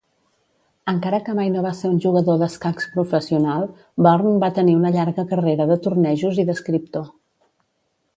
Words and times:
Encara 0.91 1.17
que 1.25 1.33
mai 1.39 1.49
no 1.55 1.61
va 1.65 1.73
ser 1.81 1.91
un 1.95 1.99
jugador 2.05 2.39
d'escacs 2.43 2.87
professional, 2.95 3.67
Burn 4.07 4.39
va 4.45 4.49
tenir 4.55 4.73
una 4.79 4.93
llarga 4.97 5.27
carrera 5.35 5.69
de 5.73 5.77
tornejos 5.85 6.41
i 6.45 6.47
d'escriptor. 6.49 7.05